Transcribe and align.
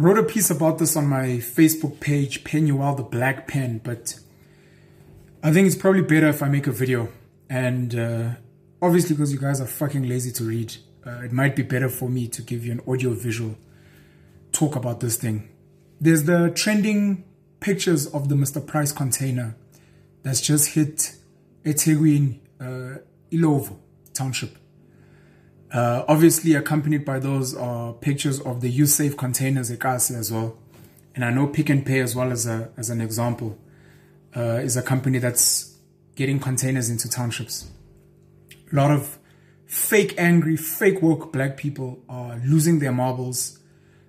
Wrote 0.00 0.16
a 0.16 0.22
piece 0.22 0.48
about 0.48 0.78
this 0.78 0.96
on 0.96 1.08
my 1.08 1.38
Facebook 1.38 1.98
page, 1.98 2.44
Penuel 2.44 2.94
the 2.94 3.02
Black 3.02 3.48
Pen, 3.48 3.80
but 3.82 4.16
I 5.42 5.52
think 5.52 5.66
it's 5.66 5.74
probably 5.74 6.02
better 6.02 6.28
if 6.28 6.40
I 6.40 6.48
make 6.48 6.68
a 6.68 6.70
video. 6.70 7.08
And 7.50 7.96
uh, 7.96 8.30
obviously, 8.80 9.16
because 9.16 9.32
you 9.32 9.40
guys 9.40 9.60
are 9.60 9.66
fucking 9.66 10.08
lazy 10.08 10.30
to 10.34 10.44
read, 10.44 10.76
uh, 11.04 11.22
it 11.24 11.32
might 11.32 11.56
be 11.56 11.64
better 11.64 11.88
for 11.88 12.08
me 12.08 12.28
to 12.28 12.42
give 12.42 12.64
you 12.64 12.70
an 12.70 12.80
audio 12.86 13.10
visual 13.12 13.56
talk 14.52 14.76
about 14.76 15.00
this 15.00 15.16
thing. 15.16 15.48
There's 16.00 16.22
the 16.22 16.52
trending 16.54 17.24
pictures 17.58 18.06
of 18.06 18.28
the 18.28 18.36
Mr. 18.36 18.64
Price 18.64 18.92
container 18.92 19.56
that's 20.22 20.40
just 20.40 20.74
hit 20.74 21.16
eThekwini, 21.64 22.38
uh, 22.60 22.98
Illovo 23.32 23.76
township. 24.14 24.58
Uh, 25.72 26.04
obviously, 26.08 26.54
accompanied 26.54 27.04
by 27.04 27.18
those 27.18 27.54
are 27.54 27.92
pictures 27.92 28.40
of 28.40 28.60
the 28.60 28.72
Usave 28.72 29.16
containers 29.18 29.70
Ekasi 29.70 30.16
as 30.16 30.32
well. 30.32 30.56
And 31.14 31.24
I 31.24 31.30
know 31.30 31.46
Pick 31.46 31.68
n 31.68 31.84
Pay 31.84 32.00
as 32.00 32.14
well 32.14 32.30
as 32.30 32.46
a, 32.46 32.70
as 32.76 32.90
an 32.90 33.00
example 33.00 33.58
uh, 34.36 34.60
is 34.62 34.76
a 34.76 34.82
company 34.82 35.18
that's 35.18 35.76
getting 36.14 36.40
containers 36.40 36.88
into 36.88 37.08
townships. 37.08 37.70
A 38.72 38.76
lot 38.76 38.90
of 38.90 39.18
fake 39.66 40.14
angry, 40.16 40.56
fake 40.56 41.02
woke 41.02 41.32
black 41.32 41.56
people 41.56 42.02
are 42.08 42.40
losing 42.44 42.78
their 42.78 42.92
marbles, 42.92 43.58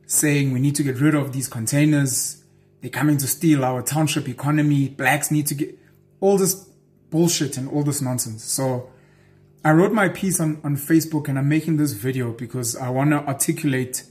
saying 0.05 0.53
we 0.53 0.59
need 0.59 0.75
to 0.75 0.83
get 0.83 0.99
rid 0.99 1.15
of 1.15 1.33
these 1.33 1.47
containers. 1.47 2.43
They're 2.81 2.89
coming 2.89 3.17
to 3.17 3.27
steal 3.27 3.65
our 3.65 3.81
township 3.81 4.29
economy. 4.29 4.87
Blacks 4.87 5.31
need 5.31 5.47
to 5.47 5.55
get 5.55 5.77
all 6.21 6.37
this 6.37 6.53
bullshit 7.09 7.57
and 7.57 7.67
all 7.69 7.83
this 7.83 8.01
nonsense. 8.01 8.43
So 8.43 8.89
I 9.63 9.71
wrote 9.71 9.91
my 9.91 10.07
piece 10.07 10.39
on, 10.39 10.61
on 10.63 10.77
Facebook 10.77 11.27
and 11.27 11.37
I'm 11.37 11.49
making 11.49 11.77
this 11.77 11.91
video 11.91 12.31
because 12.31 12.77
I 12.77 12.89
want 12.89 13.11
to 13.11 13.17
articulate 13.17 14.03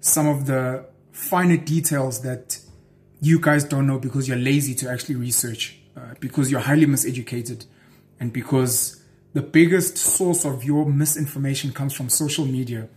some 0.00 0.26
of 0.26 0.46
the 0.46 0.86
finer 1.12 1.56
details 1.56 2.22
that 2.22 2.58
you 3.20 3.40
guys 3.40 3.64
don't 3.64 3.86
know 3.86 3.98
because 3.98 4.26
you're 4.26 4.36
lazy 4.36 4.74
to 4.76 4.90
actually 4.90 5.14
research, 5.14 5.78
uh, 5.96 6.14
because 6.20 6.50
you're 6.50 6.60
highly 6.60 6.86
miseducated, 6.86 7.66
and 8.20 8.32
because 8.32 9.02
the 9.34 9.42
biggest 9.42 9.96
source 9.98 10.44
of 10.44 10.64
your 10.64 10.86
misinformation 10.86 11.72
comes 11.72 11.92
from 11.92 12.08
social 12.08 12.44
media 12.44 12.88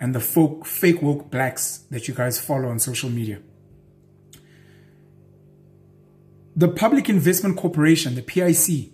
and 0.00 0.14
the 0.14 0.20
folk, 0.20 0.66
fake 0.66 1.00
woke 1.00 1.30
blacks 1.30 1.78
that 1.90 2.08
you 2.08 2.14
guys 2.14 2.40
follow 2.40 2.68
on 2.68 2.78
social 2.78 3.10
media. 3.10 3.40
The 6.54 6.68
Public 6.68 7.08
Investment 7.08 7.56
Corporation, 7.56 8.14
the 8.14 8.22
PIC, 8.22 8.92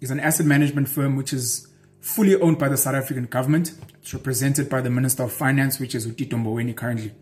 is 0.00 0.10
an 0.10 0.18
asset 0.18 0.46
management 0.46 0.88
firm 0.88 1.16
which 1.16 1.32
is 1.32 1.68
fully 2.02 2.34
owned 2.34 2.58
by 2.58 2.68
the 2.68 2.76
South 2.76 2.96
African 2.96 3.24
government. 3.24 3.72
It's 4.00 4.12
represented 4.12 4.68
by 4.68 4.82
the 4.82 4.90
Minister 4.90 5.22
of 5.22 5.32
Finance, 5.32 5.78
which 5.80 5.94
is 5.94 6.06
Utito 6.06 6.32
Mboweni 6.32 6.76
currently. 6.76 7.12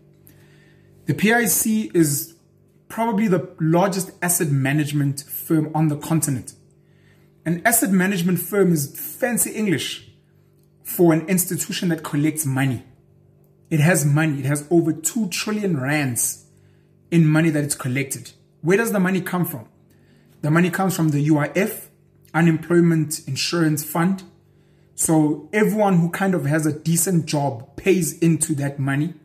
The 1.05 1.13
PIC 1.13 1.95
is 1.95 2.35
probably 2.89 3.27
the 3.27 3.55
largest 3.59 4.11
asset 4.21 4.49
management 4.49 5.21
firm 5.21 5.71
on 5.73 5.87
the 5.87 5.97
continent. 5.97 6.53
An 7.45 7.61
asset 7.63 7.91
management 7.91 8.39
firm 8.39 8.73
is 8.73 8.91
fancy 8.99 9.51
English 9.51 10.09
for 10.83 11.13
an 11.13 11.27
institution 11.29 11.89
that 11.89 12.03
collects 12.03 12.45
money. 12.45 12.83
It 13.69 13.79
has 13.79 14.03
money. 14.03 14.39
It 14.39 14.45
has 14.45 14.67
over 14.69 14.91
2 14.91 15.29
trillion 15.29 15.79
rands 15.79 16.45
in 17.11 17.25
money 17.25 17.51
that 17.51 17.63
it's 17.63 17.75
collected. 17.75 18.31
Where 18.61 18.77
does 18.77 18.91
the 18.91 18.99
money 18.99 19.21
come 19.21 19.45
from? 19.45 19.67
The 20.41 20.51
money 20.51 20.71
comes 20.71 20.95
from 20.95 21.09
the 21.09 21.27
UIF, 21.27 21.87
Unemployment 22.33 23.27
Insurance 23.27 23.83
Fund. 23.83 24.23
So 25.01 25.49
everyone 25.51 25.97
who 25.97 26.11
kind 26.11 26.35
of 26.35 26.45
has 26.45 26.67
a 26.67 26.71
decent 26.71 27.25
job 27.25 27.75
pays 27.75 28.19
into 28.19 28.53
that 28.53 28.77
money. 28.77 29.15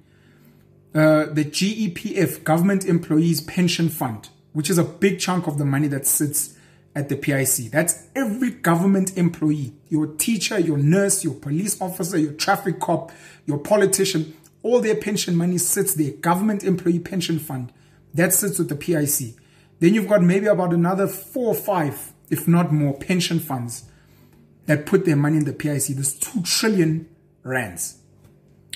Uh, 0.95 1.27
the 1.27 1.45
GEPF, 1.45 2.43
Government 2.45 2.87
Employees 2.87 3.43
Pension 3.43 3.91
Fund, 3.91 4.31
which 4.55 4.71
is 4.71 4.79
a 4.79 4.85
big 4.85 5.21
chunk 5.21 5.47
of 5.47 5.59
the 5.59 5.67
money 5.67 5.87
that 5.89 6.07
sits 6.07 6.57
at 6.95 7.11
the 7.11 7.17
PIC. 7.17 7.71
That's 7.71 8.05
every 8.17 8.53
government 8.53 9.19
employee, 9.19 9.75
your 9.91 10.07
teacher, 10.07 10.59
your 10.59 10.79
nurse, 10.79 11.23
your 11.23 11.35
police 11.35 11.79
officer, 11.79 12.17
your 12.17 12.33
traffic 12.33 12.81
cop, 12.81 13.13
your 13.45 13.59
politician, 13.59 14.35
all 14.63 14.81
their 14.81 14.97
pension 14.97 15.37
money 15.37 15.59
sits 15.59 15.93
there. 15.93 16.13
Government 16.13 16.65
Employee 16.65 17.01
Pension 17.01 17.39
Fund, 17.39 17.71
that 18.15 18.33
sits 18.33 18.59
with 18.59 18.71
the 18.71 18.77
PIC. 18.77 19.37
Then 19.81 19.93
you've 19.93 20.09
got 20.09 20.23
maybe 20.23 20.47
about 20.47 20.73
another 20.73 21.07
four 21.07 21.49
or 21.49 21.55
five, 21.55 22.15
if 22.31 22.49
not 22.49 22.73
more, 22.73 22.95
pension 22.95 23.41
funds 23.41 23.85
that 24.67 24.87
put 24.87 25.05
their 25.05 25.17
money 25.17 25.39
in 25.39 25.45
the 25.45 25.53
PIC. 25.53 25.87
There's 25.87 26.15
2 26.15 26.43
trillion 26.43 27.09
rands. 27.43 27.99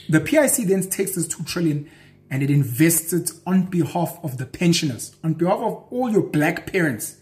The 0.09 0.21
PIC 0.21 0.67
then 0.67 0.89
takes 0.89 1.15
this 1.15 1.29
2 1.29 1.45
trillion 1.45 1.91
and 2.31 2.43
it 2.43 2.51
invests 2.51 3.13
it 3.13 3.33
on 3.47 3.63
behalf 3.63 4.19
of 4.23 4.39
the 4.39 4.47
pensioners, 4.47 5.17
on 5.23 5.35
behalf 5.35 5.59
of 5.59 5.85
all 5.91 6.11
your 6.11 6.23
black 6.23 6.71
parents 6.73 7.17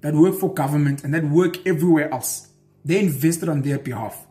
that 0.00 0.14
work 0.14 0.36
for 0.36 0.52
government 0.52 1.02
and 1.04 1.12
that 1.14 1.24
work 1.24 1.64
everywhere 1.66 2.12
else. 2.12 2.48
They 2.84 3.00
invested 3.00 3.48
on 3.48 3.62
their 3.62 3.78
behalf. 3.78 4.26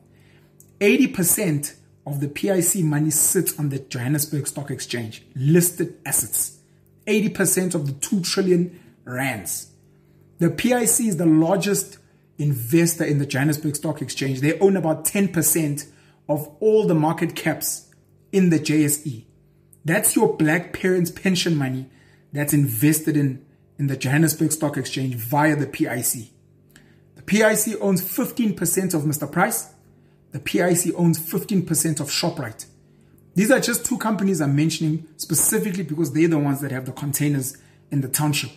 80% 0.79 1.75
of 2.05 2.19
the 2.19 2.27
PIC 2.27 2.83
money 2.83 3.11
sits 3.11 3.57
on 3.59 3.69
the 3.69 3.79
Johannesburg 3.79 4.47
Stock 4.47 4.71
Exchange, 4.71 5.23
listed 5.35 5.97
assets. 6.05 6.59
80% 7.07 7.75
of 7.75 7.87
the 7.87 7.93
2 7.93 8.21
trillion 8.21 8.79
rands. 9.03 9.71
The 10.39 10.49
PIC 10.49 11.07
is 11.07 11.17
the 11.17 11.25
largest 11.25 11.97
investor 12.37 13.03
in 13.03 13.19
the 13.19 13.25
Johannesburg 13.25 13.75
Stock 13.75 14.01
Exchange. 14.01 14.41
They 14.41 14.59
own 14.59 14.77
about 14.77 15.05
10% 15.05 15.87
of 16.29 16.47
all 16.59 16.87
the 16.87 16.95
market 16.95 17.35
caps 17.35 17.89
in 18.31 18.49
the 18.49 18.59
JSE. 18.59 19.25
That's 19.83 20.15
your 20.15 20.35
black 20.35 20.73
parents' 20.73 21.11
pension 21.11 21.55
money 21.55 21.89
that's 22.31 22.53
invested 22.53 23.17
in, 23.17 23.45
in 23.77 23.87
the 23.87 23.97
Johannesburg 23.97 24.51
Stock 24.51 24.77
Exchange 24.77 25.15
via 25.15 25.55
the 25.55 25.67
PIC. 25.67 26.29
The 27.15 27.21
PIC 27.23 27.81
owns 27.81 28.01
15% 28.01 28.93
of 28.93 29.03
Mr. 29.03 29.31
Price. 29.31 29.73
The 30.31 30.39
PIC 30.39 30.93
owns 30.95 31.19
15% 31.19 31.99
of 31.99 32.07
ShopRite. 32.07 32.65
These 33.33 33.51
are 33.51 33.59
just 33.59 33.85
two 33.85 33.97
companies 33.97 34.41
I'm 34.41 34.55
mentioning 34.55 35.07
specifically 35.17 35.83
because 35.83 36.13
they're 36.13 36.27
the 36.27 36.39
ones 36.39 36.61
that 36.61 36.71
have 36.71 36.85
the 36.85 36.91
containers 36.91 37.57
in 37.89 38.01
the 38.01 38.09
township. 38.09 38.51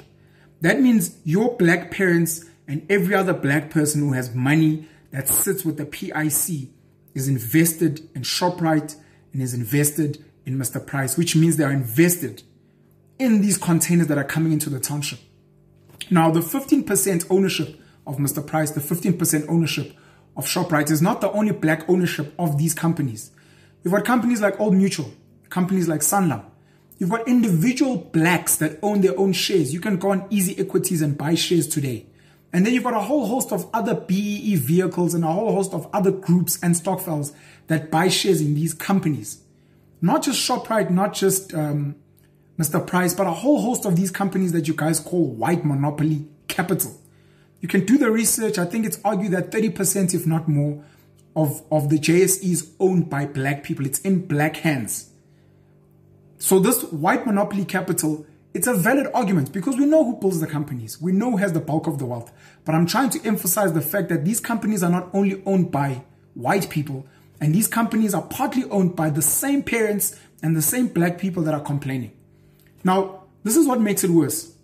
That 0.61 0.81
means 0.81 1.17
your 1.25 1.57
black 1.57 1.91
parents 1.91 2.45
and 2.67 2.87
every 2.91 3.15
other 3.15 3.35
black 3.35 3.71
person 3.71 4.01
who 4.01 4.13
has 4.13 4.35
money 4.35 4.89
that 5.11 5.29
sits 5.29 5.65
with 5.65 5.77
the 5.77 5.85
PIC 5.85 6.71
is 7.15 7.29
invested 7.29 8.09
in 8.15 8.23
ShopRite 8.23 8.97
and 9.33 9.43
is 9.43 9.55
invested 9.55 10.25
in 10.47 10.59
Mr. 10.59 10.85
Price, 10.85 11.17
which 11.17 11.37
means 11.37 11.57
they 11.57 11.65
are 11.65 11.73
invested 11.73 12.43
in 13.19 13.41
these 13.41 13.57
containers 13.57 14.09
that 14.09 14.19
are 14.19 14.25
coming 14.25 14.53
into 14.53 14.69
the 14.69 14.81
township. 14.81 15.21
Now, 16.11 16.31
the 16.31 16.41
15% 16.41 17.27
ownership 17.31 17.81
of 18.07 18.17
Mr. 18.17 18.45
Price, 18.47 18.73
the 18.73 18.81
15% 18.81 19.49
ownership 19.49 19.97
of 20.37 20.47
ShopRite 20.47 20.91
is 20.91 21.01
not 21.01 21.21
the 21.21 21.31
only 21.31 21.53
black 21.53 21.89
ownership 21.89 22.35
of 22.39 22.59
these 22.59 22.75
companies. 22.75 23.31
You've 23.83 23.95
got 23.95 24.05
companies 24.05 24.41
like 24.41 24.59
Old 24.61 24.75
Mutual, 24.75 25.13
companies 25.49 25.89
like 25.89 26.01
Sanlam. 26.01 26.45
You've 26.99 27.11
got 27.11 27.27
individual 27.29 27.97
blacks 27.97 28.57
that 28.57 28.79
own 28.83 29.01
their 29.01 29.19
own 29.19 29.33
shares. 29.33 29.73
You 29.73 29.81
can 29.81 29.97
go 29.97 30.11
on 30.11 30.27
Easy 30.31 30.59
Equities 30.59 31.03
and 31.03 31.17
buy 31.17 31.35
shares 31.35 31.67
today. 31.67 32.07
And 32.55 32.65
then 32.65 32.73
you've 32.73 32.85
got 32.85 32.95
a 32.95 33.01
whole 33.01 33.27
host 33.27 33.51
of 33.51 33.69
other 33.75 33.97
BEE 33.97 34.55
vehicles 34.55 35.13
and 35.13 35.25
a 35.25 35.27
whole 35.27 35.53
host 35.53 35.75
of 35.75 35.89
other 35.93 36.13
groups 36.13 36.57
and 36.63 36.77
stokvels 36.77 37.33
that 37.67 37.91
buy 37.91 38.07
shares 38.07 38.41
in 38.41 38.55
these 38.55 38.73
companies. 38.73 39.43
Not 40.01 40.23
just 40.23 40.49
ShopRite, 40.49 40.89
not 40.89 41.15
just 41.15 41.53
um, 41.53 41.97
Mr. 42.57 42.87
Price, 42.87 43.13
but 43.13 43.27
a 43.27 43.33
whole 43.33 43.61
host 43.61 43.85
of 43.85 43.97
these 43.97 44.13
companies 44.13 44.53
that 44.53 44.69
you 44.69 44.75
guys 44.75 45.01
call 45.01 45.27
white 45.27 45.65
monopoly 45.65 46.29
capital. 46.47 46.97
You 47.61 47.67
can 47.67 47.85
do 47.85 47.99
the 47.99 48.09
research. 48.09 48.57
I 48.57 48.67
think 48.67 48.87
it's 48.87 49.01
argued 49.05 49.33
that 49.33 49.51
30%, 49.51 50.15
if 50.15 50.25
not 50.25 50.47
more, 50.47 50.85
of, 51.35 51.61
of 51.73 51.89
the 51.89 51.99
JSE 51.99 52.45
is 52.45 52.71
owned 52.79 53.11
by 53.11 53.27
black 53.27 53.65
people. 53.65 53.85
It's 53.85 53.99
in 54.03 54.27
black 54.27 54.59
hands. 54.59 55.11
So 56.39 56.61
this 56.61 56.85
white 56.85 57.27
monopoly 57.27 57.65
capital 57.65 58.27
it's 58.55 58.69
a 58.69 58.75
valid 58.75 59.09
argument 59.13 59.53
because 59.53 59.77
we 59.77 59.85
know 59.85 60.05
who 60.05 60.17
pulls 60.17 60.41
the 60.41 60.47
companies. 60.47 61.03
We 61.03 61.11
know 61.11 61.33
who 61.33 61.37
has 61.39 61.53
the 61.53 61.61
bulk 61.61 61.89
of 61.89 61.99
the 61.99 62.07
wealth. 62.07 62.33
But 62.65 62.77
I'm 62.77 62.87
trying 62.87 63.11
to 63.11 63.27
emphasize 63.27 63.73
the 63.73 63.81
fact 63.81 64.09
that 64.11 64.25
these 64.25 64.39
companies 64.39 64.85
are 64.85 64.91
not 64.91 65.11
only 65.13 65.43
owned 65.45 65.73
by 65.73 66.05
white 66.35 66.71
people, 66.71 67.05
and 67.41 67.53
these 67.53 67.67
companies 67.67 68.15
are 68.15 68.23
partly 68.23 68.65
owned 68.71 68.95
by 68.95 69.11
the 69.11 69.23
same 69.23 69.65
parents 69.65 70.19
and 70.41 70.57
the 70.57 70.63
same 70.63 70.87
black 70.87 71.19
people 71.19 71.43
that 71.43 71.53
are 71.53 71.61
complaining. 71.61 72.13
Now, 72.85 73.25
this 73.43 73.57
is 73.57 73.67
what 73.67 73.81
makes 73.81 74.05
it 74.05 74.11
worse. 74.11 74.55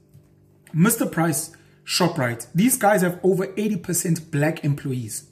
Mr. 0.73 1.11
Price, 1.11 1.51
ShopRite, 1.85 2.47
these 2.55 2.77
guys 2.77 3.03
have 3.03 3.19
over 3.25 3.49
80% 3.49 4.31
black 4.31 4.65
employees. 4.65 5.29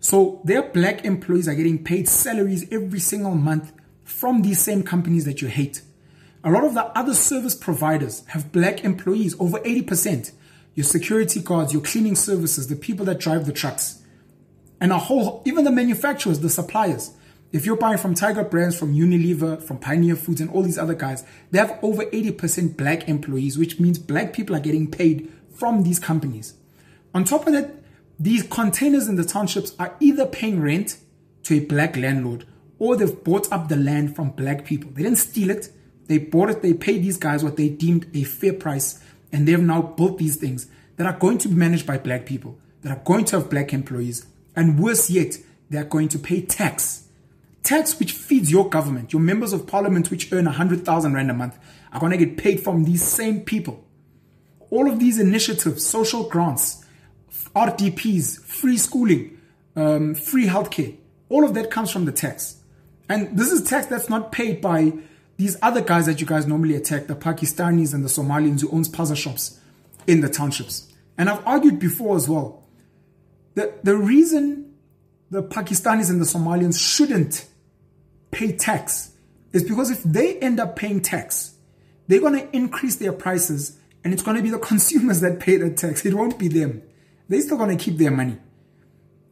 So 0.00 0.42
their 0.44 0.62
black 0.62 1.04
employees 1.06 1.48
are 1.48 1.54
getting 1.54 1.82
paid 1.82 2.08
salaries 2.08 2.66
every 2.70 3.00
single 3.00 3.34
month 3.34 3.72
from 4.04 4.42
these 4.42 4.60
same 4.60 4.82
companies 4.82 5.24
that 5.24 5.40
you 5.40 5.48
hate. 5.48 5.80
A 6.46 6.50
lot 6.50 6.64
of 6.64 6.74
the 6.74 6.84
other 6.96 7.12
service 7.12 7.56
providers 7.56 8.22
have 8.28 8.52
black 8.52 8.84
employees, 8.84 9.34
over 9.40 9.58
80%. 9.58 10.30
Your 10.76 10.84
security 10.84 11.40
guards, 11.40 11.72
your 11.72 11.82
cleaning 11.82 12.14
services, 12.14 12.68
the 12.68 12.76
people 12.76 13.04
that 13.06 13.18
drive 13.18 13.46
the 13.46 13.52
trucks. 13.52 14.04
And 14.80 14.92
a 14.92 14.98
whole, 14.98 15.42
even 15.44 15.64
the 15.64 15.72
manufacturers, 15.72 16.38
the 16.38 16.48
suppliers, 16.48 17.10
If 17.50 17.66
you're 17.66 17.76
buying 17.76 17.98
from 17.98 18.14
Tiger 18.14 18.44
Brands, 18.44 18.78
from 18.78 18.94
Unilever, 18.94 19.60
from 19.60 19.78
Pioneer 19.78 20.14
Foods, 20.14 20.40
and 20.40 20.50
all 20.50 20.62
these 20.62 20.78
other 20.78 20.94
guys, 20.94 21.24
they 21.50 21.58
have 21.58 21.78
over 21.82 22.04
80% 22.04 22.76
black 22.76 23.08
employees, 23.08 23.58
which 23.58 23.80
means 23.80 23.98
black 23.98 24.32
people 24.32 24.54
are 24.54 24.60
getting 24.60 24.88
paid 24.88 25.32
from 25.52 25.82
these 25.82 25.98
companies. 25.98 26.54
On 27.12 27.24
top 27.24 27.46
of 27.46 27.54
that, 27.54 27.74
these 28.20 28.44
containers 28.44 29.08
in 29.08 29.16
the 29.16 29.24
townships 29.24 29.74
are 29.78 29.96
either 30.00 30.26
paying 30.26 30.60
rent 30.60 30.98
to 31.44 31.56
a 31.56 31.60
black 31.64 31.96
landlord 31.96 32.46
or 32.78 32.96
they've 32.96 33.24
bought 33.24 33.50
up 33.52 33.68
the 33.68 33.76
land 33.76 34.14
from 34.14 34.30
black 34.30 34.64
people. 34.64 34.90
They 34.92 35.02
didn't 35.02 35.18
steal 35.18 35.50
it, 35.50 35.70
they 36.06 36.18
bought 36.18 36.50
it, 36.50 36.62
they 36.62 36.74
paid 36.74 37.02
these 37.02 37.16
guys 37.16 37.42
what 37.42 37.56
they 37.56 37.68
deemed 37.68 38.06
a 38.14 38.24
fair 38.24 38.52
price, 38.52 39.02
and 39.32 39.46
they've 39.46 39.60
now 39.60 39.82
built 39.82 40.18
these 40.18 40.36
things 40.36 40.68
that 40.96 41.06
are 41.06 41.18
going 41.18 41.38
to 41.38 41.48
be 41.48 41.54
managed 41.54 41.86
by 41.86 41.98
black 41.98 42.26
people, 42.26 42.58
that 42.82 42.96
are 42.96 43.02
going 43.04 43.24
to 43.26 43.40
have 43.40 43.50
black 43.50 43.72
employees, 43.72 44.26
and 44.54 44.78
worse 44.78 45.10
yet, 45.10 45.36
they 45.68 45.78
are 45.78 45.84
going 45.84 46.08
to 46.08 46.18
pay 46.18 46.40
tax. 46.40 47.08
Tax 47.62 47.98
which 47.98 48.12
feeds 48.12 48.50
your 48.50 48.70
government, 48.70 49.12
your 49.12 49.20
members 49.20 49.52
of 49.52 49.66
parliament 49.66 50.10
which 50.10 50.32
earn 50.32 50.44
100,000 50.44 51.12
rand 51.12 51.30
a 51.30 51.34
month, 51.34 51.58
are 51.92 52.00
going 52.00 52.12
to 52.12 52.24
get 52.24 52.36
paid 52.36 52.62
from 52.62 52.84
these 52.84 53.02
same 53.02 53.40
people. 53.40 53.84
All 54.70 54.90
of 54.90 54.98
these 54.98 55.18
initiatives, 55.18 55.84
social 55.84 56.28
grants, 56.28 56.84
RDPs, 57.54 58.40
free 58.40 58.76
schooling, 58.76 59.38
um, 59.74 60.14
free 60.14 60.46
healthcare, 60.46 60.96
all 61.28 61.44
of 61.44 61.54
that 61.54 61.70
comes 61.70 61.90
from 61.90 62.04
the 62.04 62.12
tax. 62.12 62.60
And 63.08 63.36
this 63.36 63.50
is 63.50 63.68
tax 63.68 63.86
that's 63.86 64.08
not 64.08 64.32
paid 64.32 64.60
by 64.60 64.92
these 65.36 65.56
other 65.60 65.80
guys 65.80 66.06
that 66.06 66.20
you 66.20 66.26
guys 66.26 66.46
normally 66.46 66.74
attack, 66.74 67.06
the 67.06 67.14
Pakistanis 67.14 67.92
and 67.92 68.04
the 68.04 68.08
Somalians 68.08 68.62
who 68.62 68.70
owns 68.70 68.88
spaza 68.88 69.16
shops 69.16 69.60
in 70.06 70.20
the 70.20 70.28
townships. 70.28 70.92
And 71.18 71.28
I've 71.28 71.46
argued 71.46 71.78
before 71.78 72.16
as 72.16 72.28
well. 72.28 72.64
The, 73.54 73.72
the 73.82 73.96
reason 73.96 74.74
the 75.30 75.42
Pakistanis 75.42 76.10
and 76.10 76.20
the 76.20 76.24
Somalians 76.24 76.78
shouldn't 76.78 77.46
pay 78.30 78.52
tax 78.52 79.12
is 79.52 79.64
because 79.64 79.90
if 79.90 80.02
they 80.02 80.38
end 80.38 80.60
up 80.60 80.76
paying 80.76 81.00
tax, 81.00 81.54
they're 82.06 82.20
going 82.20 82.38
to 82.38 82.56
increase 82.56 82.96
their 82.96 83.12
prices 83.12 83.78
and 84.04 84.12
it's 84.12 84.22
going 84.22 84.36
to 84.36 84.42
be 84.42 84.50
the 84.50 84.58
consumers 84.70 85.20
that 85.20 85.40
pay 85.40 85.56
the 85.56 85.70
tax. 85.70 86.04
It 86.06 86.14
won't 86.14 86.38
be 86.38 86.48
them. 86.48 86.82
They're 87.28 87.40
still 87.40 87.56
going 87.56 87.76
to 87.76 87.82
keep 87.82 87.98
their 87.98 88.10
money. 88.10 88.38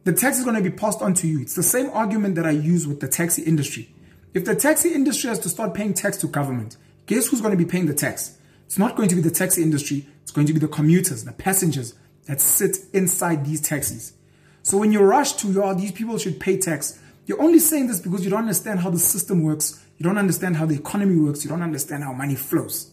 The 0.03 0.13
tax 0.13 0.37
is 0.37 0.43
going 0.43 0.61
to 0.61 0.69
be 0.69 0.75
passed 0.75 1.01
on 1.01 1.15
to 1.15 1.27
you. 1.27 1.41
It's 1.41 1.55
the 1.55 1.63
same 1.63 1.89
argument 1.91 2.35
that 2.35 2.45
I 2.45 2.51
use 2.51 2.85
with 2.85 2.99
the 2.99 3.07
taxi 3.07 3.41
industry. 3.41 3.94
If 4.35 4.43
the 4.43 4.53
taxi 4.53 4.93
industry 4.93 5.29
has 5.29 5.39
to 5.39 5.49
start 5.49 5.73
paying 5.73 5.93
tax 5.93 6.17
to 6.17 6.27
government, 6.27 6.75
guess 7.05 7.27
who's 7.27 7.39
going 7.39 7.57
to 7.57 7.57
be 7.57 7.63
paying 7.63 7.85
the 7.85 7.93
tax? 7.93 8.37
It's 8.65 8.77
not 8.77 8.97
going 8.97 9.07
to 9.07 9.15
be 9.15 9.21
the 9.21 9.31
taxi 9.31 9.63
industry. 9.63 10.07
It's 10.23 10.31
going 10.31 10.45
to 10.47 10.53
be 10.53 10.59
the 10.59 10.67
commuters, 10.67 11.23
the 11.23 11.31
passengers 11.31 11.93
that 12.25 12.41
sit 12.41 12.79
inside 12.91 13.45
these 13.45 13.61
taxis. 13.61 14.11
So 14.61 14.77
when 14.77 14.91
you 14.91 14.99
rush 14.99 15.33
to, 15.35 15.63
oh, 15.63 15.73
these 15.73 15.93
people 15.93 16.17
should 16.17 16.41
pay 16.41 16.57
tax, 16.57 16.99
you're 17.25 17.41
only 17.41 17.59
saying 17.59 17.87
this 17.87 18.01
because 18.01 18.25
you 18.25 18.29
don't 18.29 18.41
understand 18.41 18.81
how 18.81 18.89
the 18.89 18.99
system 18.99 19.41
works. 19.41 19.81
You 19.97 20.03
don't 20.03 20.17
understand 20.17 20.57
how 20.57 20.65
the 20.65 20.75
economy 20.75 21.15
works. 21.15 21.45
You 21.45 21.49
don't 21.49 21.61
understand 21.61 22.03
how 22.03 22.11
money 22.11 22.35
flows. 22.35 22.91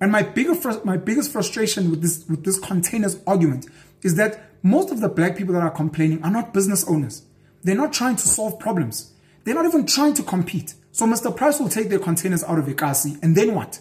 And 0.00 0.10
my 0.10 0.24
bigger, 0.24 0.56
my 0.82 0.96
biggest 0.96 1.30
frustration 1.30 1.88
with 1.88 2.02
this, 2.02 2.26
with 2.28 2.44
this 2.44 2.58
containers 2.58 3.16
argument 3.28 3.66
is 4.02 4.16
that 4.16 4.50
most 4.64 4.90
of 4.90 5.00
the 5.00 5.08
black 5.08 5.36
people 5.36 5.54
that 5.54 5.62
are 5.62 5.70
complaining 5.70 6.20
are 6.24 6.32
not 6.32 6.52
business 6.52 6.84
owners. 6.88 7.22
They're 7.62 7.76
not 7.76 7.92
trying 7.92 8.16
to 8.16 8.26
solve 8.26 8.58
problems. 8.58 9.12
They're 9.44 9.54
not 9.54 9.66
even 9.66 9.86
trying 9.86 10.14
to 10.14 10.22
compete. 10.22 10.74
So 10.92 11.06
Mr. 11.06 11.34
Price 11.34 11.60
will 11.60 11.68
take 11.68 11.88
their 11.88 11.98
containers 11.98 12.42
out 12.44 12.58
of 12.58 12.66
Ikasi 12.66 13.22
and 13.22 13.36
then 13.36 13.54
what? 13.54 13.80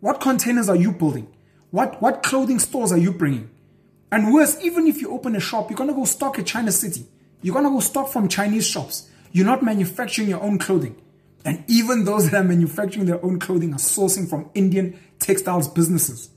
What 0.00 0.20
containers 0.20 0.68
are 0.68 0.76
you 0.76 0.92
building? 0.92 1.28
What, 1.70 2.00
what 2.02 2.22
clothing 2.22 2.58
stores 2.58 2.92
are 2.92 2.98
you 2.98 3.12
bringing? 3.12 3.50
And 4.10 4.32
worse, 4.32 4.62
even 4.62 4.86
if 4.86 5.00
you 5.00 5.10
open 5.10 5.34
a 5.36 5.40
shop, 5.40 5.70
you're 5.70 5.86
to 5.86 5.92
go 5.92 6.04
stock 6.04 6.38
at 6.38 6.46
China 6.46 6.70
City. 6.72 7.06
You're 7.42 7.60
to 7.60 7.70
go 7.70 7.80
stock 7.80 8.08
from 8.08 8.28
Chinese 8.28 8.66
shops. 8.66 9.08
You're 9.32 9.46
not 9.46 9.62
manufacturing 9.62 10.28
your 10.28 10.42
own 10.42 10.58
clothing. 10.58 11.00
And 11.44 11.64
even 11.68 12.04
those 12.04 12.30
that 12.30 12.40
are 12.40 12.44
manufacturing 12.44 13.06
their 13.06 13.24
own 13.24 13.38
clothing 13.38 13.72
are 13.72 13.78
sourcing 13.78 14.28
from 14.28 14.50
Indian 14.54 14.98
textiles 15.18 15.68
businesses. 15.68 16.30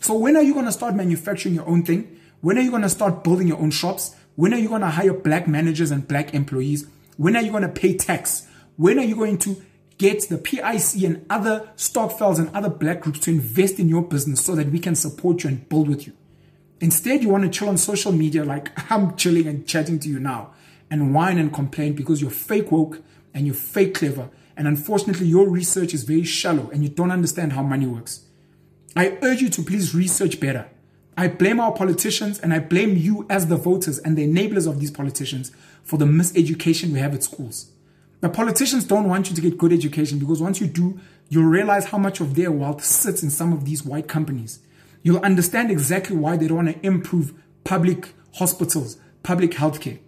So 0.00 0.14
when 0.14 0.36
are 0.36 0.42
you 0.42 0.54
to 0.54 0.72
start 0.72 0.94
manufacturing 0.94 1.54
your 1.54 1.68
own 1.68 1.84
thing? 1.84 2.18
When 2.40 2.58
are 2.58 2.62
you 2.62 2.78
to 2.78 2.88
start 2.88 3.24
building 3.24 3.48
your 3.48 3.58
own 3.58 3.70
shops? 3.70 4.14
When 4.36 4.52
are 4.52 4.58
you 4.58 4.68
to 4.68 4.86
hire 4.86 5.12
black 5.12 5.48
managers 5.48 5.90
and 5.90 6.06
black 6.06 6.34
employees? 6.34 6.86
When 7.16 7.36
are 7.36 7.42
you 7.42 7.50
going 7.50 7.62
to 7.62 7.68
pay 7.68 7.96
tax? 7.96 8.46
When 8.76 8.98
are 8.98 9.04
you 9.04 9.16
going 9.16 9.38
to 9.38 9.62
get 9.98 10.28
the 10.28 10.38
PIC 10.38 11.02
and 11.04 11.24
other 11.30 11.70
stokvels 11.76 12.38
and 12.38 12.54
other 12.54 12.70
black 12.70 13.00
groups 13.00 13.20
to 13.20 13.30
invest 13.30 13.78
in 13.78 13.88
your 13.88 14.02
business 14.02 14.44
so 14.44 14.54
that 14.54 14.70
we 14.70 14.78
can 14.78 14.94
support 14.94 15.44
you 15.44 15.50
and 15.50 15.68
build 15.68 15.88
with 15.88 16.06
you? 16.06 16.14
Instead, 16.80 17.22
you 17.22 17.28
want 17.28 17.44
to 17.44 17.50
chill 17.50 17.68
on 17.68 17.76
social 17.76 18.12
media 18.12 18.44
like 18.44 18.70
I'm 18.90 19.16
chilling 19.16 19.46
and 19.46 19.66
chatting 19.66 19.98
to 20.00 20.08
you 20.08 20.18
now 20.18 20.52
and 20.90 21.14
whine 21.14 21.38
and 21.38 21.52
complain 21.52 21.94
because 21.94 22.20
you're 22.20 22.30
fake 22.30 22.72
woke 22.72 23.02
and 23.32 23.46
you're 23.46 23.54
fake 23.54 23.94
clever. 23.94 24.28
And 24.56 24.68
unfortunately, 24.68 25.26
your 25.26 25.48
research 25.48 25.94
is 25.94 26.04
very 26.04 26.24
shallow 26.24 26.70
and 26.70 26.82
you 26.82 26.88
don't 26.88 27.10
understand 27.10 27.52
how 27.52 27.62
money 27.62 27.86
works. 27.86 28.26
I 28.94 29.16
urge 29.22 29.40
you 29.40 29.48
to 29.50 29.62
please 29.62 29.94
research 29.94 30.38
better. 30.38 30.68
I 31.16 31.28
blame 31.28 31.60
our 31.60 31.72
politicians 31.72 32.38
and 32.38 32.54
I 32.54 32.58
blame 32.58 32.96
you 32.96 33.26
as 33.28 33.48
the 33.48 33.56
voters 33.56 33.98
and 33.98 34.16
the 34.16 34.26
enablers 34.26 34.66
of 34.66 34.80
these 34.80 34.90
politicians 34.90 35.52
for 35.82 35.98
the 35.98 36.06
miseducation 36.06 36.92
we 36.92 37.00
have 37.00 37.14
at 37.14 37.22
schools. 37.22 37.70
The 38.20 38.28
politicians 38.28 38.84
don't 38.84 39.08
want 39.08 39.28
you 39.28 39.36
to 39.36 39.42
get 39.42 39.58
good 39.58 39.72
education 39.72 40.18
because 40.18 40.40
once 40.40 40.60
you 40.60 40.66
do, 40.66 40.98
you'll 41.28 41.44
realize 41.44 41.86
how 41.86 41.98
much 41.98 42.20
of 42.20 42.34
their 42.34 42.52
wealth 42.52 42.84
sits 42.84 43.22
in 43.22 43.30
some 43.30 43.52
of 43.52 43.64
these 43.64 43.84
white 43.84 44.08
companies. 44.08 44.60
You'll 45.02 45.22
understand 45.22 45.70
exactly 45.70 46.16
why 46.16 46.36
they 46.36 46.46
don't 46.46 46.64
want 46.64 46.80
to 46.80 46.86
improve 46.86 47.34
public 47.64 48.14
hospitals, 48.34 48.96
public 49.22 49.50
healthcare, 49.50 49.98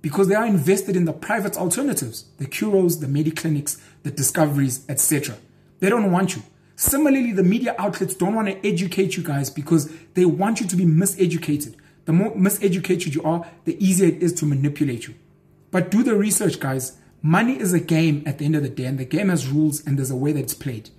because 0.00 0.28
they 0.28 0.34
are 0.34 0.46
invested 0.46 0.96
in 0.96 1.06
the 1.06 1.12
private 1.12 1.56
alternatives, 1.56 2.26
the 2.38 2.46
Curos, 2.46 3.00
the 3.00 3.06
Mediclinics, 3.06 3.80
the 4.02 4.10
Discoveries, 4.10 4.84
etc. 4.88 5.36
They 5.80 5.88
don't 5.88 6.12
want 6.12 6.36
you. 6.36 6.42
Similarly, 6.76 7.32
the 7.32 7.42
media 7.42 7.74
outlets 7.78 8.14
don't 8.14 8.34
want 8.34 8.48
to 8.48 8.66
educate 8.66 9.16
you 9.16 9.22
guys 9.22 9.50
because 9.50 9.92
they 10.14 10.24
want 10.24 10.60
you 10.60 10.66
to 10.66 10.76
be 10.76 10.84
miseducated. 10.84 11.76
The 12.04 12.12
more 12.12 12.34
miseducated 12.34 13.14
you 13.14 13.22
are, 13.22 13.46
the 13.64 13.82
easier 13.84 14.08
it 14.08 14.22
is 14.22 14.32
to 14.34 14.46
manipulate 14.46 15.06
you. 15.06 15.14
But 15.70 15.90
do 15.90 16.02
the 16.02 16.14
research, 16.14 16.60
guys. 16.60 16.98
Money 17.22 17.58
is 17.58 17.72
a 17.72 17.80
game 17.80 18.22
at 18.26 18.38
the 18.38 18.44
end 18.44 18.56
of 18.56 18.62
the 18.62 18.68
day, 18.68 18.84
and 18.84 18.98
the 18.98 19.04
game 19.04 19.28
has 19.28 19.48
rules 19.48 19.86
and 19.86 19.96
there's 19.96 20.10
a 20.10 20.16
way 20.16 20.32
that 20.32 20.40
it's 20.40 20.54
played. 20.54 20.90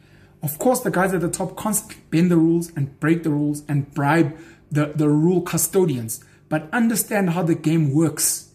Of 0.41 0.57
course, 0.57 0.79
the 0.81 0.91
guys 0.91 1.13
at 1.13 1.21
the 1.21 1.29
top 1.29 1.55
constantly 1.55 2.03
bend 2.09 2.31
the 2.31 2.37
rules 2.37 2.71
and 2.75 2.99
break 2.99 3.23
the 3.23 3.29
rules 3.29 3.63
and 3.67 3.93
bribe 3.93 4.37
the, 4.71 4.87
the 4.95 5.09
rule 5.09 5.41
custodians, 5.41 6.23
but 6.49 6.69
understand 6.73 7.31
how 7.31 7.43
the 7.43 7.55
game 7.55 7.93
works 7.93 8.51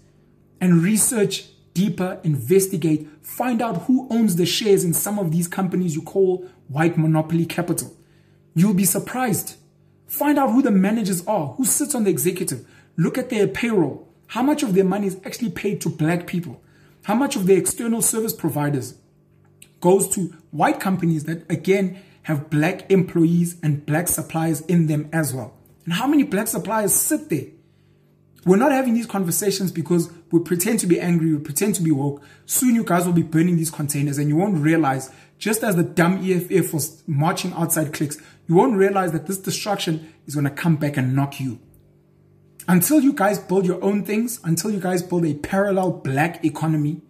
and 0.60 0.82
research 0.82 1.48
deeper, 1.78 2.18
investigate, 2.24 3.08
find 3.22 3.62
out 3.62 3.82
who 3.82 4.08
owns 4.10 4.34
the 4.34 4.44
shares 4.44 4.82
in 4.82 4.92
some 4.92 5.16
of 5.16 5.30
these 5.30 5.46
companies 5.46 5.94
you 5.94 6.02
call 6.02 6.44
white 6.66 6.98
monopoly 6.98 7.46
capital. 7.46 7.96
You'll 8.52 8.74
be 8.74 8.84
surprised. 8.84 9.54
Find 10.08 10.40
out 10.40 10.50
who 10.50 10.60
the 10.60 10.72
managers 10.72 11.24
are, 11.28 11.50
who 11.52 11.64
sits 11.64 11.94
on 11.94 12.02
the 12.02 12.10
executive. 12.10 12.66
Look 12.96 13.16
at 13.16 13.30
their 13.30 13.46
payroll. 13.46 14.08
How 14.26 14.42
much 14.42 14.64
of 14.64 14.74
their 14.74 14.82
money 14.82 15.06
is 15.06 15.20
actually 15.24 15.50
paid 15.50 15.80
to 15.82 15.88
black 15.88 16.26
people? 16.26 16.60
How 17.04 17.14
much 17.14 17.36
of 17.36 17.46
their 17.46 17.58
external 17.58 18.02
service 18.02 18.32
providers 18.32 18.94
goes 19.80 20.08
to 20.16 20.34
white 20.50 20.80
companies 20.80 21.24
that 21.24 21.48
again 21.48 22.02
have 22.22 22.50
black 22.50 22.90
employees 22.90 23.56
and 23.62 23.86
black 23.86 24.08
suppliers 24.08 24.62
in 24.62 24.88
them 24.88 25.08
as 25.12 25.32
well? 25.32 25.54
And 25.84 25.92
how 25.94 26.08
many 26.08 26.24
black 26.24 26.48
suppliers 26.48 26.92
sit 26.92 27.28
there 27.28 27.46
we're 28.44 28.56
not 28.56 28.72
having 28.72 28.94
these 28.94 29.06
conversations 29.06 29.72
because 29.72 30.10
we 30.30 30.40
pretend 30.40 30.78
to 30.80 30.86
be 30.86 31.00
angry, 31.00 31.34
we 31.34 31.40
pretend 31.42 31.74
to 31.76 31.82
be 31.82 31.90
woke. 31.90 32.22
Soon 32.46 32.74
you 32.74 32.84
guys 32.84 33.04
will 33.04 33.12
be 33.12 33.22
burning 33.22 33.56
these 33.56 33.70
containers 33.70 34.18
and 34.18 34.28
you 34.28 34.36
won't 34.36 34.58
realize, 34.58 35.10
just 35.38 35.62
as 35.62 35.76
the 35.76 35.82
dumb 35.82 36.18
EFF 36.22 36.72
was 36.72 37.02
marching 37.06 37.52
outside 37.54 37.92
Clicks, 37.92 38.18
you 38.46 38.54
won't 38.54 38.76
realize 38.76 39.12
that 39.12 39.26
this 39.26 39.38
destruction 39.38 40.12
is 40.26 40.34
going 40.34 40.44
to 40.44 40.50
come 40.50 40.76
back 40.76 40.96
and 40.96 41.14
knock 41.14 41.40
you. 41.40 41.58
Until 42.66 43.00
you 43.00 43.12
guys 43.12 43.38
build 43.38 43.66
your 43.66 43.82
own 43.82 44.04
things, 44.04 44.40
until 44.44 44.70
you 44.70 44.80
guys 44.80 45.02
build 45.02 45.24
a 45.24 45.34
parallel 45.34 45.90
black 45.90 46.44
economy, 46.44 47.00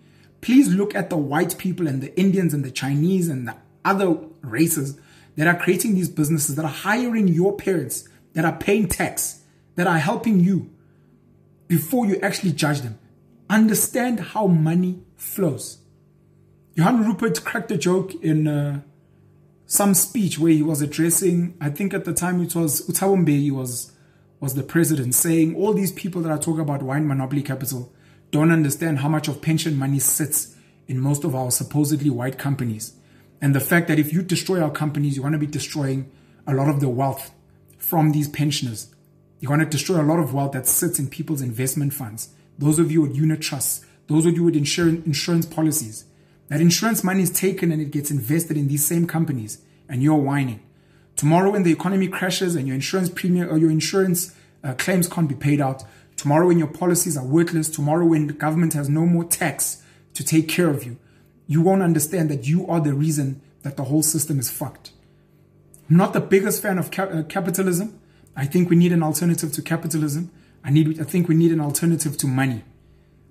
please 0.40 0.68
look 0.68 0.94
at 0.94 1.10
the 1.10 1.16
white 1.16 1.58
people 1.58 1.88
and 1.88 2.00
the 2.00 2.18
Indians 2.18 2.54
and 2.54 2.64
the 2.64 2.70
Chinese 2.70 3.28
and 3.28 3.48
the 3.48 3.56
other 3.84 4.16
races 4.40 4.98
that 5.36 5.46
are 5.46 5.56
creating 5.56 5.94
these 5.94 6.08
businesses, 6.08 6.56
that 6.56 6.64
are 6.64 6.68
hiring 6.68 7.28
your 7.28 7.56
parents, 7.56 8.08
that 8.34 8.44
are 8.44 8.56
paying 8.56 8.88
tax, 8.88 9.42
that 9.74 9.86
are 9.86 9.98
helping 9.98 10.40
you 10.40 10.70
before 11.68 12.06
you 12.06 12.18
actually 12.20 12.52
judge 12.52 12.80
them. 12.80 12.98
Understand 13.48 14.20
how 14.20 14.46
money 14.46 15.02
flows. 15.16 15.78
Johann 16.74 17.04
Rupert 17.04 17.44
cracked 17.44 17.70
a 17.70 17.78
joke 17.78 18.14
in 18.22 18.46
uh, 18.46 18.80
some 19.66 19.94
speech 19.94 20.38
where 20.38 20.52
he 20.52 20.62
was 20.62 20.80
addressing, 20.80 21.56
I 21.60 21.70
think 21.70 21.92
at 21.92 22.04
the 22.04 22.14
time 22.14 22.42
it 22.42 22.54
was 22.54 22.86
Thabo 22.88 23.24
Mbeki 23.24 23.50
was, 23.50 23.92
was 24.40 24.54
the 24.54 24.62
president, 24.62 25.14
saying 25.14 25.54
all 25.56 25.74
these 25.74 25.92
people 25.92 26.22
that 26.22 26.30
are 26.30 26.38
talking 26.38 26.60
about 26.60 26.82
white 26.82 27.02
monopoly 27.02 27.42
capital 27.42 27.92
don't 28.30 28.52
understand 28.52 29.00
how 29.00 29.08
much 29.08 29.28
of 29.28 29.42
pension 29.42 29.76
money 29.78 29.98
sits 29.98 30.54
in 30.86 31.00
most 31.00 31.24
of 31.24 31.34
our 31.34 31.50
supposedly 31.50 32.10
white 32.10 32.38
companies. 32.38 32.94
And 33.40 33.54
the 33.54 33.60
fact 33.60 33.88
that 33.88 33.98
if 33.98 34.12
you 34.12 34.22
destroy 34.22 34.60
our 34.60 34.70
companies, 34.70 35.16
you're 35.16 35.22
going 35.22 35.32
to 35.32 35.38
be 35.38 35.46
destroying 35.46 36.10
a 36.46 36.54
lot 36.54 36.68
of 36.68 36.80
the 36.80 36.88
wealth 36.88 37.30
from 37.78 38.12
these 38.12 38.28
pensioners. 38.28 38.94
You're 39.40 39.48
going 39.48 39.60
to 39.60 39.66
destroy 39.66 40.00
a 40.00 40.02
lot 40.02 40.18
of 40.18 40.34
wealth 40.34 40.52
that 40.52 40.66
sits 40.66 40.98
in 40.98 41.08
people's 41.08 41.42
investment 41.42 41.94
funds. 41.94 42.30
Those 42.58 42.78
of 42.78 42.90
you 42.90 43.02
with 43.02 43.16
unit 43.16 43.40
trusts, 43.40 43.84
those 44.08 44.26
of 44.26 44.34
you 44.34 44.44
with 44.44 44.56
insurance, 44.56 45.06
insurance 45.06 45.46
policies. 45.46 46.04
That 46.48 46.60
insurance 46.60 47.04
money 47.04 47.22
is 47.22 47.30
taken 47.30 47.70
and 47.70 47.80
it 47.80 47.90
gets 47.90 48.10
invested 48.10 48.56
in 48.56 48.68
these 48.68 48.84
same 48.84 49.06
companies, 49.06 49.58
and 49.88 50.02
you're 50.02 50.16
whining. 50.16 50.60
Tomorrow, 51.14 51.50
when 51.50 51.62
the 51.62 51.72
economy 51.72 52.08
crashes 52.08 52.56
and 52.56 52.66
your 52.66 52.74
insurance 52.74 53.10
premium 53.10 53.50
or 53.50 53.58
your 53.58 53.70
insurance 53.70 54.34
uh, 54.64 54.74
claims 54.74 55.08
can't 55.08 55.28
be 55.28 55.34
paid 55.34 55.60
out, 55.60 55.84
tomorrow, 56.16 56.46
when 56.46 56.58
your 56.58 56.68
policies 56.68 57.16
are 57.16 57.24
worthless, 57.24 57.68
tomorrow, 57.68 58.06
when 58.06 58.28
the 58.28 58.32
government 58.32 58.72
has 58.72 58.88
no 58.88 59.04
more 59.04 59.24
tax 59.24 59.82
to 60.14 60.24
take 60.24 60.48
care 60.48 60.70
of 60.70 60.84
you, 60.84 60.96
you 61.46 61.60
won't 61.60 61.82
understand 61.82 62.30
that 62.30 62.46
you 62.46 62.66
are 62.66 62.80
the 62.80 62.94
reason 62.94 63.40
that 63.62 63.76
the 63.76 63.84
whole 63.84 64.02
system 64.02 64.38
is 64.38 64.50
fucked. 64.50 64.92
I'm 65.90 65.96
not 65.96 66.12
the 66.12 66.20
biggest 66.20 66.62
fan 66.62 66.78
of 66.78 66.96
uh, 66.98 67.22
capitalism. 67.24 67.98
I 68.38 68.46
think 68.46 68.70
we 68.70 68.76
need 68.76 68.92
an 68.92 69.02
alternative 69.02 69.50
to 69.52 69.62
capitalism. 69.62 70.30
I 70.62 70.70
need, 70.70 71.00
I 71.00 71.04
think 71.04 71.26
we 71.28 71.34
need 71.34 71.50
an 71.50 71.60
alternative 71.60 72.16
to 72.18 72.28
money. 72.28 72.62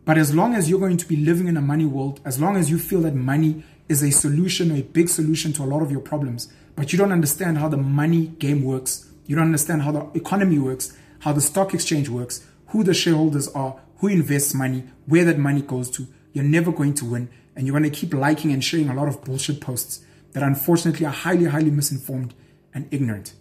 But 0.03 0.17
as 0.17 0.35
long 0.35 0.53
as 0.53 0.69
you're 0.69 0.81
going 0.81 0.97
to 0.97 1.07
be 1.07 1.15
living 1.15 1.47
in 1.47 1.55
a 1.55 1.61
money 1.61 1.85
world, 1.85 2.19
as 2.25 2.41
long 2.41 2.57
as 2.57 2.69
you 2.69 2.77
feel 2.77 2.99
that 3.03 3.15
money 3.15 3.63
is 3.87 4.03
a 4.03 4.11
solution 4.11 4.69
a 4.69 4.81
big 4.81 5.07
solution 5.07 5.53
to 5.53 5.63
a 5.63 5.65
lot 5.65 5.81
of 5.81 5.91
your 5.91 6.01
problems, 6.01 6.51
but 6.75 6.91
you 6.91 6.97
don't 6.97 7.13
understand 7.13 7.57
how 7.57 7.69
the 7.69 7.77
money 7.77 8.27
game 8.27 8.65
works, 8.65 9.09
you 9.25 9.35
don't 9.37 9.45
understand 9.45 9.83
how 9.83 9.93
the 9.93 10.11
economy 10.13 10.59
works, 10.59 10.97
how 11.19 11.31
the 11.31 11.39
stock 11.39 11.73
exchange 11.73 12.09
works, 12.09 12.45
who 12.67 12.83
the 12.83 12.93
shareholders 12.93 13.47
are, 13.49 13.79
who 13.99 14.07
invests 14.09 14.53
money, 14.53 14.83
where 15.05 15.23
that 15.23 15.37
money 15.37 15.61
goes 15.61 15.89
to, 15.89 16.05
you're 16.33 16.43
never 16.43 16.71
going 16.71 16.93
to 16.95 17.05
win. 17.05 17.29
And 17.55 17.65
you're 17.65 17.79
going 17.79 17.89
to 17.89 17.97
keep 17.97 18.13
liking 18.13 18.51
and 18.51 18.61
sharing 18.61 18.89
a 18.89 18.93
lot 18.93 19.07
of 19.07 19.23
bullshit 19.23 19.61
posts 19.61 20.01
that 20.33 20.43
unfortunately 20.43 21.05
are 21.05 21.13
highly, 21.13 21.45
highly 21.45 21.71
misinformed 21.71 22.33
and 22.73 22.89
ignorant. 22.91 23.33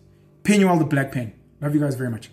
Penuel 0.44 0.78
the 0.78 0.84
Black 0.84 1.10
Pen. 1.10 1.32
Love 1.60 1.74
you 1.74 1.80
guys 1.80 1.94
very 1.94 2.10
much. 2.10 2.30